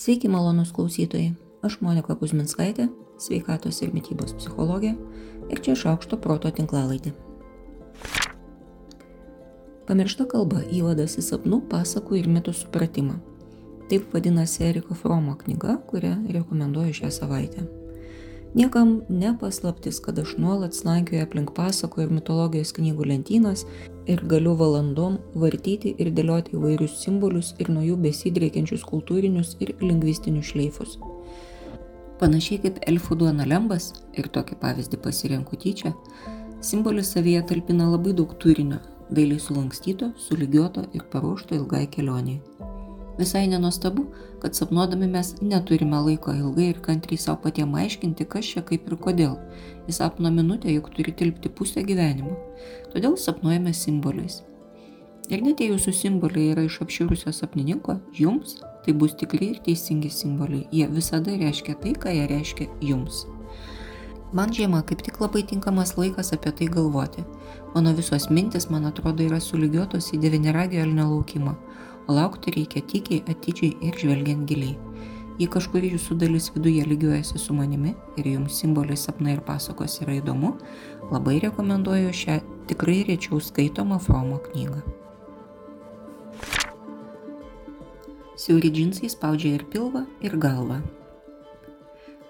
[0.00, 2.86] Sveiki malonus klausytojai, aš Monika Kuzminskaitė,
[3.20, 4.94] sveikatos ir mytybos psichologė
[5.52, 7.12] ir čia šaukšto proto tinklalaidė.
[9.90, 13.18] Pamiršta kalba įvadas į sapnų, pasakų ir mitų supratimą.
[13.92, 17.68] Taip vadinasi Eriko Fromo knyga, kurią rekomenduoju šią savaitę.
[18.54, 23.62] Niekam nepaslaptis, kad aš nuolat slankioju aplink pasako ir mitologijos knygų lentynas
[24.10, 30.50] ir galiu valandom vartyti ir dėlioti įvairius simbolius ir nuo jų besidriekiančius kultūrinius ir lingvistinius
[30.50, 30.98] šleifus.
[32.18, 35.94] Panašiai kaip elfų duona lembas, ir tokį pavyzdį pasirenku tyčia,
[36.60, 38.82] simbolis savyje talpina labai daug turinio,
[39.14, 42.59] dailiai sulankstyto, sulygiuoto ir paruošto ilgai kelioniai.
[43.20, 44.06] Visai nenostabu,
[44.40, 48.96] kad sapnuodami mes neturime laiko ilgai ir kantriai savo patiems aiškinti, kas čia kaip ir
[49.06, 49.34] kodėl.
[49.84, 52.38] Į sapno minutę juk turi tilpti pusę gyvenimo.
[52.94, 54.40] Todėl sapnuojame simboliais.
[55.28, 58.56] Ir net jei jūsų simboliai yra iš apšiūrusio sapnininko, jums
[58.86, 60.64] tai bus tikri ir teisingi simboliai.
[60.72, 63.26] Jie visada reiškia tai, ką jie reiškia jums.
[64.32, 67.26] Man žiema kaip tik labai tinkamas laikas apie tai galvoti.
[67.74, 71.54] Mano visos mintis, man atrodo, yra sulygiuotos į deviniragio elnio laukimą,
[72.10, 74.76] laukti reikia tykiai, atidžiai ir žvelgiant giliai.
[75.40, 80.18] Jei kažkuri jūsų dalis viduje lygiuojasi su manimi ir jums simboliai sapnai ir pasakos yra
[80.18, 80.50] įdomu,
[81.08, 82.36] labai rekomenduoju šią
[82.68, 84.82] tikrai rečiau skaitomą Fromo knygą.
[88.36, 90.82] Siauri džinsai spaudžia ir pilvą, ir galvą.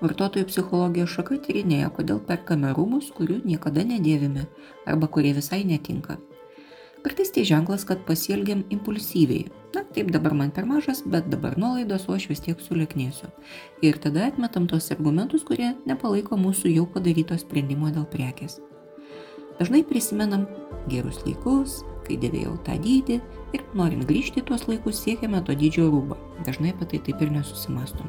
[0.01, 4.47] Vartotojų psichologijos šaka tyrinėja, kodėl perkame rūmus, kurių niekada nedėvime
[4.89, 6.17] arba kurie visai netinka.
[7.01, 9.49] Kartais tai ženklas, kad pasielgiam impulsyviai.
[9.75, 13.31] Na, taip dabar man per mažas, bet dabar nuolaidos, o aš vis tiek sulėknėsiu.
[13.87, 18.59] Ir tada atmetam tos argumentus, kurie nepalaiko mūsų jau padaryto sprendimo dėl prekės.
[19.61, 20.45] Dažnai prisimenam
[20.89, 23.21] gerus laikus, kai dėvėjau tą dydį
[23.57, 26.19] ir norint grįžti į tuos laikus siekiame to dydžio rūbą.
[26.47, 28.09] Dažnai apie tai taip ir nesusimastom.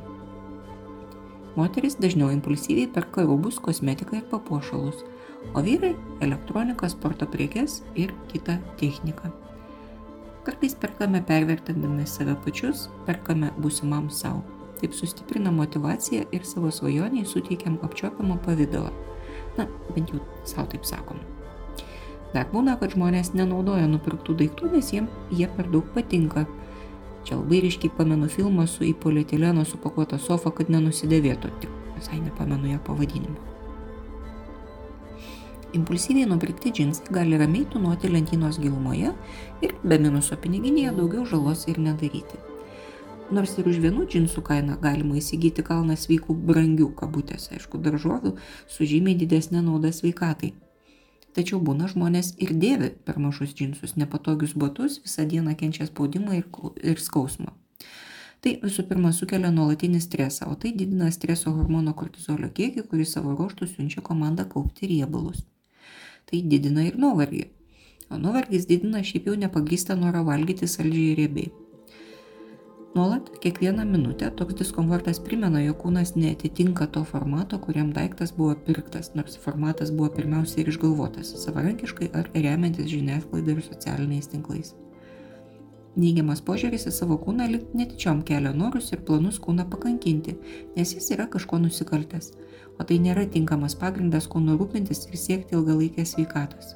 [1.56, 5.04] Moteris dažniau impulsyviai perka rūbus, kosmetiką ir papuošalus,
[5.54, 9.32] o vyrai- elektroniką, sporto prekes ir kitą techniką.
[10.44, 14.42] Kartais perkame pervertindami save pačius, perkame būsimam savo.
[14.82, 18.90] Taip sustiprina motivaciją ir savo svajoniai suteikiam apčiopiamą pavydalą.
[19.58, 21.20] Na, bent jau savo taip sakom.
[22.34, 26.48] Dar būna, kad žmonės nenaudoja nupirktų daiktų, nes jiems jie per daug patinka.
[27.28, 31.70] Čia labai ryškiai pamenu filmą su į polietileno supakuota sofa, kad nenusidėvėtų, tik
[32.00, 33.51] visai nepamenu ją pavadinimą.
[35.74, 39.12] Impulsyviai nupirkti džinsai gali ramiai tunuoti lentynos gilumoje
[39.64, 42.40] ir be minuso piniginėje daugiau žalos ir nedaryti.
[43.32, 48.34] Nors ir už vienų džinsų kainą galima įsigyti kalną sveikų brangių kabutės, aišku, daržovių
[48.68, 50.50] su žymiai didesnė nauda sveikatai.
[51.32, 56.50] Tačiau būna žmonės ir dėvi per mažus džinsus, nepatogius batus, visą dieną kenčia spaudimą ir,
[56.84, 57.56] ir skausmą.
[58.44, 63.38] Tai visų pirma sukelia nuolatinį stresą, o tai didina streso hormono kortizolio kiekį, kuris savo
[63.40, 65.46] ruoštų siunčia komandą kaupti riebalus
[66.32, 67.48] tai didina ir nuovargį.
[68.12, 71.52] O nuovargis didina šiaip jau nepagrįstą norą valgyti saldžiai riebiai.
[72.96, 79.14] Nuolat, kiekvieną minutę toks diskomfortas primena, jog kūnas netitinka to formato, kuriam daiktas buvo pirktas,
[79.16, 84.74] nors formatas buvo pirmiausia ir išgalvotas, savarankiškai ar remiantis žiniasklaida ir socialiniais tinklais.
[85.96, 90.36] Neigiamas požiūris į savo kūną lik netičiom kelia norus ir planus kūną pakankinti,
[90.76, 92.34] nes jis yra kažko nusikaltęs
[92.82, 96.76] o tai nėra tinkamas pagrindas kūnu rūpintis ir siekti ilgalaikės sveikatos.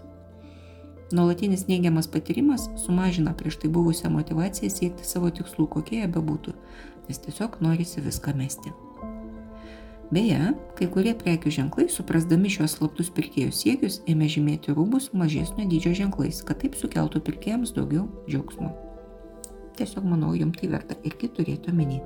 [1.14, 6.56] Nuolatinis neigiamas patyrimas sumažina prieš tai buvusią motivaciją siekti savo tikslų, kokie jie bebūtų,
[7.10, 8.74] nes tiesiog norisi viską mesti.
[10.14, 15.96] Beje, kai kurie prekių ženklai, suprasdami šios slaptus pirkėjų siekius, ėmė žymėti rūbus mažesnio dydžio
[15.98, 18.70] ženklais, kad taip sukeltų pirkėjams daugiau džiaugsmo.
[19.78, 22.00] Tiesiog manau, jums tai verta irgi turėti omeny.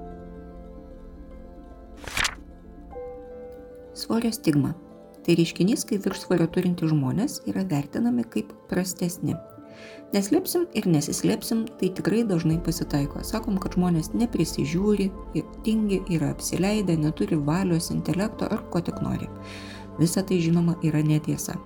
[3.99, 4.73] Svorio stigma.
[5.25, 9.35] Tai reiškinys, kai viršsvorio turintys žmonės yra vertinami kaip prastesni.
[10.13, 13.19] Neslėpsim ir nesislėpsim, tai tikrai dažnai pasitaiko.
[13.27, 15.09] Sakom, kad žmonės neprisižiūri,
[15.67, 19.27] tingi, yra apsileidę, neturi valios, intelekto ar ko tik nori.
[19.99, 21.57] Visa tai žinoma yra netiesa.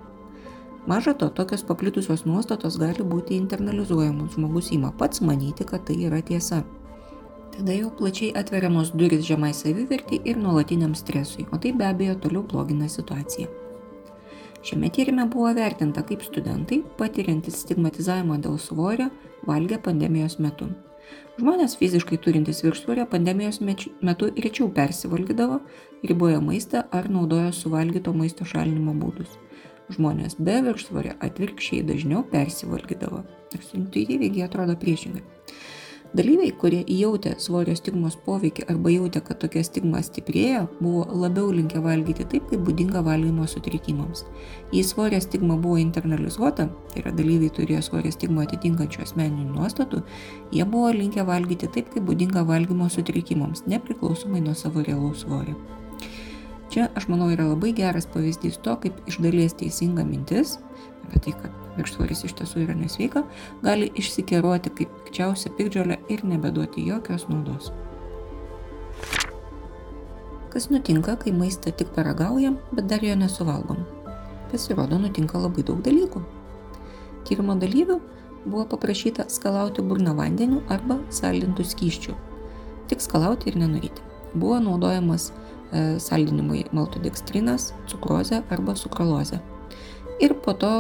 [0.90, 4.34] Maža to, tokios paplitusios nuostatos gali būti internalizuojamos.
[4.36, 6.64] Žmogus įma pats manyti, kad tai yra tiesa.
[7.54, 12.42] Tada jau plačiai atveriamos duris žemai savivertį ir nuolatiniam stresui, o tai be abejo toliau
[12.50, 13.52] blogina situaciją.
[14.64, 19.10] Šiame tyrime buvo vertinta, kaip studentai, patiriantys stigmatizavimą dėl svorio,
[19.46, 20.72] valgė pandemijos metu.
[21.38, 25.60] Žmonės fiziškai turintys viršsvorio pandemijos metu rečiau persivalgydavo,
[26.10, 29.38] ribojo maistą ar naudojo suvalgyto maisto šalinimo būdus.
[29.94, 33.24] Žmonės be viršsvorio atvirkščiai dažniau persivalgydavo.
[33.54, 35.26] Nors intuityviai atrodo priešingai.
[36.14, 41.82] Dalyviai, kurie jautė svorio stigmos poveikį arba jautė, kad tokia stigma stiprėja, buvo labiau linkę
[41.82, 44.22] valgyti taip, kaip būdinga valgymo sutrikimams.
[44.70, 50.04] Jei svorio stigma buvo internalizuota, tai yra dalyviai turėjo svorio stigmą atitinkančių asmeninių nuostatų,
[50.54, 55.58] jie buvo linkę valgyti taip, kaip būdinga valgymo sutrikimams, nepriklausomai nuo savo realaus svorio.
[56.70, 60.60] Čia, aš manau, yra labai geras pavyzdys to, kaip iš dalies teisinga mintis
[61.08, 63.24] apie tai, kad viršsvoris iš tiesų yra nesveika,
[63.64, 67.72] gali išsikeruoti kaip pikčiausia pikdžiolė ir nebeduoti jokios naudos.
[70.54, 73.80] Kas nutinka, kai maistą tik paragaujam, bet dar jo nesuvalgom?
[74.52, 76.22] Pasirodo, nutinka labai daug dalykų.
[77.26, 77.98] Tyrimo dalyvių
[78.46, 82.14] buvo paprašyta skalauti burną vandeniu arba saldintų skyščių.
[82.92, 84.06] Tik skalauti ir nenuryti.
[84.36, 89.42] Buvo naudojamas e, saldinimui maltodekstrinas, cukrozė arba sukralozė.
[90.22, 90.74] Ir po to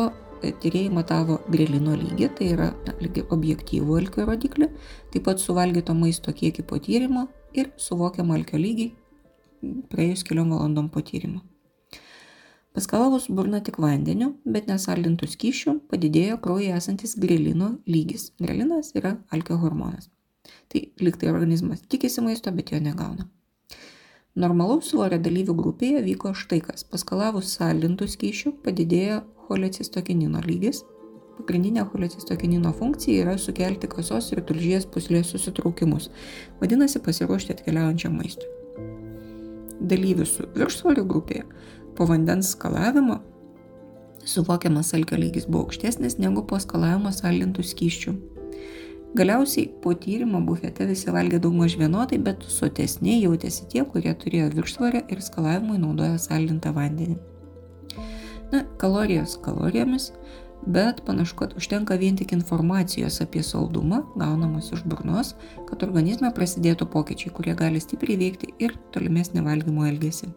[0.63, 2.95] tyrėjai matavo grelino lygį, tai yra na,
[3.37, 4.67] objektyvų alkio rodiklį,
[5.13, 8.91] taip pat suvalgyto maisto kiekį po tyrimo ir suvokiamą alkio lygį
[9.91, 11.41] praėjus keliom valandom po tyrimo.
[12.73, 18.31] Paskalavus burną tik vandeniu, bet nesaldintų skyšių, padidėjo kraujyje esantis grelino lygis.
[18.41, 20.09] Grelinas yra alkio hormonas.
[20.73, 23.29] Tai liktai organizmas tikisi maisto, bet jo negauna.
[24.33, 26.81] Normalaus svorio dalyvių grupėje vyko štai kas.
[26.89, 30.83] Paskalavus saldintų skyšių padidėjo cholecistokinino lygis.
[31.37, 36.09] Pagrindinė cholecistokinino funkcija yra sukelti kasos ir tulžies puslės susitraukimus.
[36.61, 38.49] Vadinasi, pasiruošti atkeliaujančiam maistui.
[39.83, 41.47] Dalyvių su viršsvorio grupėje
[41.97, 43.19] po vandens skalavimo
[44.25, 48.13] suvokiamas alkio lygis buvo aukštesnis negu po skalavimo saldintų skyščių.
[49.13, 55.03] Galiausiai po tyrimo bufete visi valgė daugmaž vienodai, bet sotesniai jautėsi tie, kurie turėjo viršsvorę
[55.13, 57.19] ir skalavimui naudojo saldintą vandenį.
[58.53, 60.11] Na, kalorijos kalorijomis,
[60.65, 65.31] bet panašu, kad užtenka vien tik informacijos apie saldumą gaunamos iš burnos,
[65.69, 70.29] kad organizme prasidėtų pokyčiai, kurie gali stipriai veikti ir tolimesnį valgymo elgesį.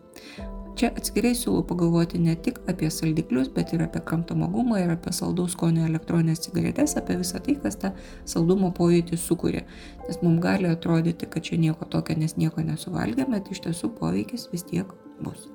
[0.76, 5.12] Čia atskirai siūlau pagalvoti ne tik apie saldiklius, bet ir apie kramtomą gumą ir apie
[5.16, 7.92] saldaus skonio elektroninės cigaretės, apie visą tai, kas tą
[8.28, 9.66] saldumo pojūtį sukuria.
[10.04, 14.48] Nes mums gali atrodyti, kad čia nieko tokio, nes nieko nesuvalgėme, bet iš tiesų poveikis
[14.52, 15.48] vis tiek bus.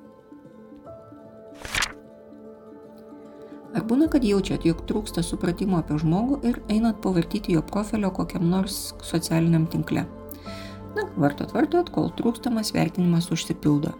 [3.72, 8.44] Ar būna, kad jaučiat, jog trūksta supratimo apie žmogų ir einat pavartyti jo profilio kokiam
[8.50, 10.04] nors socialiniam tinkle?
[10.92, 13.94] Na, vartot, vartot, kol trūkstamas vertinimas užsipildo.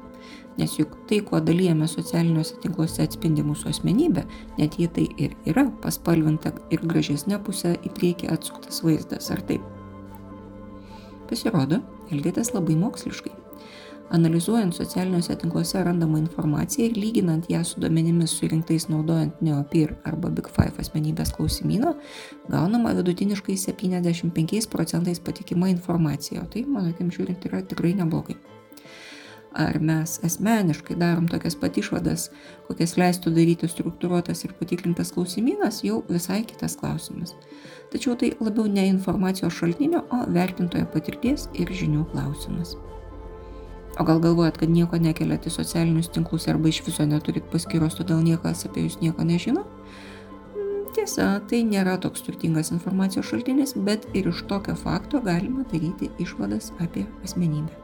[0.59, 4.27] Nes juk tai, kuo dalyjame socialiniuose tinkluose atspindi mūsų asmenybę,
[4.59, 9.65] net jei tai ir yra paspalvinta ir gražesnė pusė į priekį atsuktas vaizdas, ar taip?
[11.31, 11.81] Pasirodo,
[12.13, 13.33] elgėtės labai moksliškai.
[14.12, 20.50] Analizuojant socialiniuose tinkluose randamą informaciją ir lyginant ją su duomenimis surinktais naudojant Neopir arba Big
[20.53, 21.94] Five asmenybės klausimyną,
[22.53, 28.37] gaunama vidutiniškai 75 procentais patikima informacija, o tai, mano akim žiūrint, yra tikrai neblogai.
[29.56, 32.29] Ar mes asmeniškai darom tokias pat išvadas,
[32.69, 37.32] kokias leistų daryti struktūruotas ir patikrintas klausimynas, jau visai kitas klausimas.
[37.93, 42.76] Tačiau tai labiau ne informacijos šaltinio, o vertintojo patirties ir žinių klausimas.
[44.00, 48.23] O gal galvojat, kad nieko nekeliat į socialinius tinklus arba iš viso neturit paskyros, todėl
[48.25, 49.67] niekas apie jūs nieko nežino?
[50.56, 56.09] Mm, tiesa, tai nėra toks turtingas informacijos šaltinis, bet ir iš tokio fakto galima daryti
[56.25, 57.77] išvadas apie asmenybę.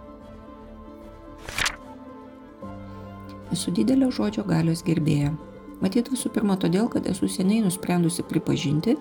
[3.53, 5.35] Esu didelio žodžio galios gerbėja.
[5.79, 8.97] Matyt visų pirma todėl, kad esu seniai nusprendusi pripažinti,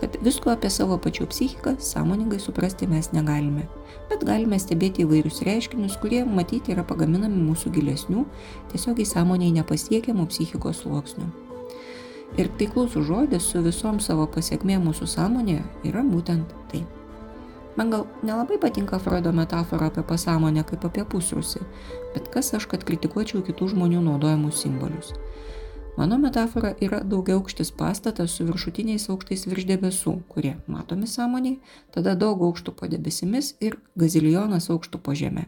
[0.00, 3.68] kad visko apie savo pačių psichiką sąmoningai suprasti mes negalime,
[4.10, 8.26] bet galime stebėti įvairius reiškinius, kurie matyti yra pagaminami mūsų gilesnių,
[8.72, 11.30] tiesiog į sąmoniai nepasiekiamų psichikos sluoksnių.
[12.34, 16.82] Ir taiklus žodis su visom savo pasiekmė mūsų sąmonėje yra būtent tai.
[17.76, 21.62] Man gal nelabai patinka Freudo metafora apie pasąmonę kaip apie pusrusį,
[22.14, 25.12] bet kas aš, kad kritikuočiau kitų žmonių naudojamus simbolius.
[25.96, 31.56] Mano metafora yra daugiaaukštis pastatas su viršutiniais aukštais virš debesų, kurie matomi sąmoniai,
[31.94, 35.46] tada daug aukštų po debesimis ir gazilijonas aukštų po žemė.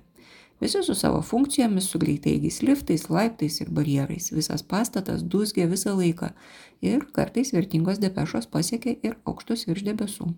[0.61, 4.33] Visi su savo funkcijomis, su greitaigiais liftais, laiptais ir barjerais.
[4.33, 6.33] Visas pastatas dūzgia visą laiką
[6.81, 10.33] ir kartais vertingos depešos pasiekia ir aukštus virš debesų.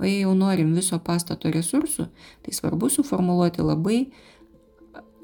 [0.00, 2.06] O jei jau norim viso pastato resursų,
[2.46, 3.98] tai svarbu suformuoluoti labai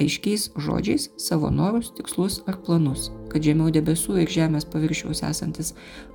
[0.02, 5.72] aiškiais žodžiais savo norus, tikslus ar planus, kad žemiau debesų ir žemės paviršiaus esantis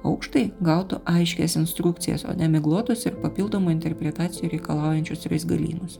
[0.07, 5.99] aukštai gautų aiškės instrukcijas, o ne miglotus ir papildomų interpretacijų reikalaujančius raizgalynus.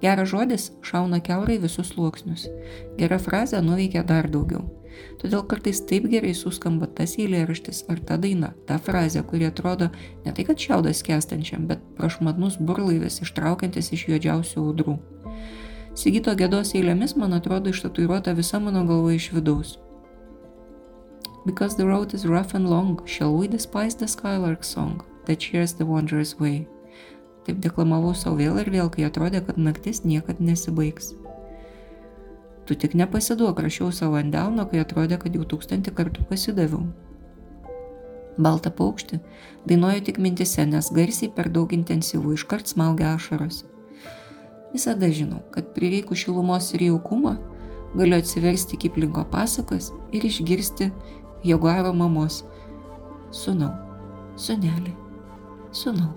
[0.00, 2.46] Geras žodis šauna keurai visus sluoksnius.
[2.96, 4.64] Gera frazė nuveikia dar daugiau.
[5.20, 9.90] Todėl kartais taip gerai suskamba tas eilėraštis ar ta daina, ta frazė, kuri atrodo
[10.24, 14.96] ne tai, kad šiaudas kestančiam, bet prašmatnus burlaivis ištraukiantis iš juodžiausių audrų.
[16.00, 19.74] Sigito gėdos eilėmis, man atrodo, ištatuiruota visa mano galva iš vidaus.
[21.44, 25.74] Because the road is rough and long, shall we despise the skylark song that cheers
[25.74, 26.64] the wanderer's way?
[27.44, 31.12] Taip deklamavau savo vėl ir vėl, kai atrodė, kad naktis niekad nesibaigs.
[32.64, 36.86] Tu tik nepasiduok, rašiau savo ant delno, kai atrodė, kad jau tūkstantį kartų pasidaviau.
[38.40, 39.20] Baltą paukštį
[39.68, 43.66] dainuoju tik mintise, nes garsiai per daug intensyvų iškart smaugia ašaros.
[44.72, 47.34] Visada žinau, kad prireikus šilumos ir jaukumo
[47.94, 50.90] galiu atsiversti Kiplingo pasakas ir išgirsti
[51.44, 52.44] Jogaro mamos.
[53.34, 53.70] Sūnau,
[54.38, 54.92] sunelį,
[55.74, 56.10] sūnau.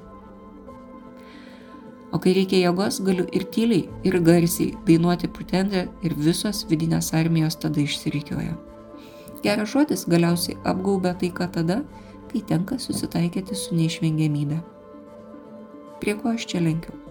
[2.14, 7.58] O kai reikia jėgos, galiu ir tyliai, ir garsiai dainuoti Pretender ir visos vidinės armijos
[7.58, 8.54] tada išsirikioja.
[9.44, 11.82] Geras žodis galiausiai apgaubia taika tada,
[12.30, 14.62] kai tenka susitaikyti su neišvengiamybė.
[16.02, 17.03] Prie ko aš čia lenkiu?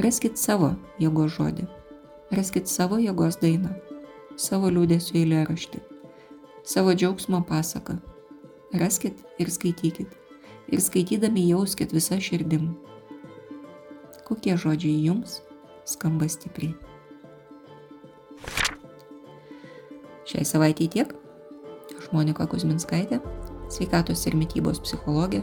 [0.00, 1.66] Raskit savo jėgos žodį,
[2.32, 3.74] raskit savo jėgos dainą,
[4.40, 5.80] savo liūdėsio eilėraštį,
[6.64, 7.98] savo džiaugsmo pasaką.
[8.80, 10.14] Raskit ir skaitykit.
[10.70, 12.70] Ir skaitydami jauskit visą širdim
[14.30, 15.40] kokie žodžiai jums
[15.82, 16.76] skamba stipriai.
[20.30, 21.10] Šiai savaitai tiek.
[21.98, 23.18] Aš Monika Kuzminskaitė,
[23.74, 25.42] sveikatos ir mytybos psichologė,